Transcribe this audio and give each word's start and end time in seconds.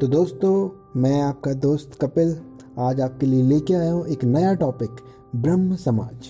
तो 0.00 0.06
दोस्तों, 0.06 0.70
मैं 1.00 1.22
आपका 1.22 1.52
दोस्त 1.52 1.98
कपिल 2.00 2.40
आज 2.78 3.00
आपके 3.00 3.26
लिए 3.26 3.42
लेके 3.42 3.74
आया 3.74 3.92
हूँ 3.92 4.06
एक 4.06 4.24
नया 4.24 4.54
टॉपिक 4.54 4.90
ब्रह्म 5.36 5.76
समाज। 5.76 6.28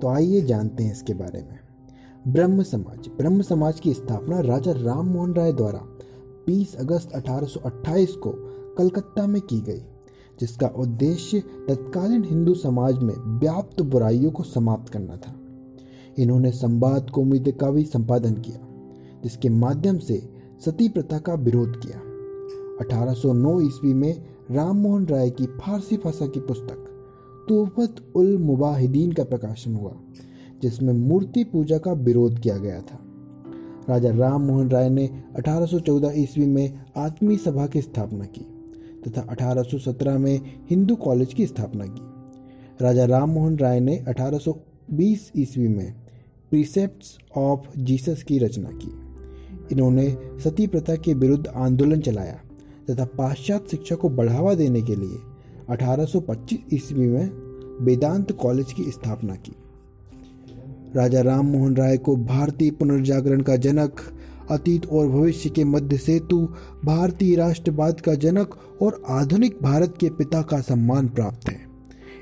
तो 0.00 0.08
आइए 0.08 0.40
जानते 0.40 0.84
हैं 0.84 0.92
इसके 0.92 1.14
बारे 1.14 1.42
में। 1.42 1.58
ब्रह्म 2.32 2.62
समाज। 2.62 3.08
ब्रह्म 3.08 3.42
समाज 3.42 3.80
की 3.80 3.94
स्थापना 3.94 4.40
राजा 4.40 4.72
राम 4.72 5.06
मोहन 5.06 5.34
राय 5.34 5.52
द्वारा 5.52 5.80
20 6.46 6.74
अगस्त 6.74 7.12
1828 7.12 8.12
को 8.12 8.30
कलकत्ता 8.78 9.26
में 9.26 9.42
की 9.42 9.60
गई, 9.60 9.82
जिसका 10.40 10.66
उद्देश्य 10.66 11.40
तत्कालीन 11.40 12.24
हिंदू 12.24 12.54
समाज 12.54 12.98
में 12.98 13.38
व्याप्त 13.38 13.82
बुराइयों 13.82 14.30
को 14.30 14.42
समाप्त 14.42 14.92
करना 14.92 15.16
था। 15.16 15.34
इन्होंने 16.18 16.50
संवाद 16.50 17.10
कौमुदी 17.10 17.52
का 17.52 17.70
भी 17.70 17.84
संपादन 17.84 18.34
किया, 18.34 18.58
जिसके 19.22 19.48
माध्यम 19.48 19.98
से 19.98 20.32
सती 20.64 20.88
प्रथा 20.88 21.18
का 21.18 21.34
विरोध 21.34 21.82
किया। 21.82 22.13
1809 22.80 23.60
ईस्वी 23.60 23.94
में 23.94 24.24
राम 24.50 24.76
मोहन 24.76 25.06
राय 25.06 25.30
की 25.30 25.46
फारसी 25.46 25.96
भाषा 25.96 26.26
की 26.26 26.40
पुस्तक 26.40 26.90
तोहफत 27.48 27.94
उल 28.16 28.38
मुबाहिदीन 28.38 29.12
का 29.12 29.24
प्रकाशन 29.24 29.74
हुआ, 29.74 29.96
जिसमें 30.62 30.92
मूर्ति 30.92 31.44
पूजा 31.44 31.78
का 31.78 31.92
विरोध 31.92 32.38
किया 32.38 32.58
गया 32.58 32.80
था। 32.80 33.00
राजा 33.88 34.10
राम 34.10 34.42
मोहन 34.42 34.70
राय 34.70 34.90
ने 34.90 35.22
1814 35.36 36.12
ईस्वी 36.16 36.46
में 36.46 36.84
आत्मी 36.96 37.36
सभा 37.36 37.66
की 37.66 37.82
स्थापना 37.82 38.24
की 38.24 38.46
तथा 39.06 39.26
1817 39.30 40.18
में 40.18 40.40
हिंदू 40.70 40.96
कॉलेज 40.96 41.34
की 41.34 41.46
स्थापना 41.46 41.86
की। 41.86 42.02
राजा 42.84 43.04
राम 43.04 43.30
मोहन 43.30 43.58
राय 43.58 43.80
ने 43.80 44.04
1820 44.08 45.32
ईस्वी 45.36 45.68
में 45.68 45.94
प्रीसेप्ट्स 46.50 47.18
ऑफ़ 47.36 47.78
जीसस 47.78 48.22
की 48.22 48.38
रचना 48.38 48.70
की। 48.72 48.92
इन्होंने 49.72 50.16
सती 50.44 50.66
प्रथा 50.66 50.96
के 50.96 51.14
विरुद्ध 51.14 51.46
आंदोलन 51.46 52.00
चलाया। 52.00 52.40
तथा 52.90 53.04
पाश्चात्य 53.04 53.68
शिक्षा 53.70 53.94
को 53.94 54.08
बढ़ावा 54.08 54.54
देने 54.54 54.82
के 54.82 54.96
लिए 54.96 55.18
1825 55.68 56.58
ईस्वी 56.72 57.06
में 57.06 57.30
वेदांत 57.84 58.32
कॉलेज 58.32 58.72
की 58.72 58.82
स्थापना 58.82 59.34
की। 59.34 59.52
राजा 60.96 61.20
राम 61.20 61.46
मोहन 61.46 61.76
राय 61.76 61.96
को 61.96 62.16
भारतीय 62.16 62.70
पुनर्जागरण 62.70 63.40
का 63.40 63.56
जनक, 63.56 64.00
अतीत 64.50 64.86
और 64.86 65.08
भविष्य 65.08 65.50
के 65.50 65.64
मध्य 65.64 65.98
सेतु, 65.98 66.48
भारतीय 66.84 67.36
राष्ट्रवाद 67.36 68.00
का 68.00 68.14
जनक 68.14 68.54
और 68.82 69.02
आधुनिक 69.08 69.58
भारत 69.62 69.94
के 70.00 70.10
पिता 70.10 70.42
का 70.42 70.60
सम्मान 70.60 71.08
प्राप्त 71.08 71.48
है। 71.48 71.60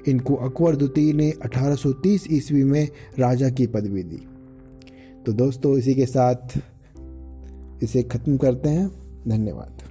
इनको 0.09 0.35
अकबर 0.35 0.77
द्वितीय 0.77 1.13
ने 1.13 1.31
1830 1.31 2.27
ईस्वी 2.31 2.65
में 2.65 2.89
राजा 3.19 3.51
की 3.51 3.67
पदवी 3.67 4.03
दी। 4.03 4.23
तो 5.27 5.33
दोस्तों, 5.33 5.79
इसी 5.79 5.95
के 5.95 6.07
साथ 6.07 6.59
इसे 7.83 8.03
ख़त्म 8.03 8.37
करते 8.37 8.69
हैं। 8.69 8.91
धन्यवाद। 9.29 9.82